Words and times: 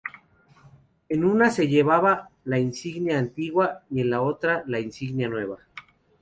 En 1.09 1.23
una 1.23 1.51
se 1.51 1.67
llevaba 1.67 2.29
la 2.43 2.57
insignia 2.57 3.19
antigua 3.19 3.83
y 3.91 4.01
en 4.01 4.09
la 4.09 4.23
otra 4.23 4.63
la 4.65 4.79
insignia 4.79 5.29
nueva. 5.29 5.59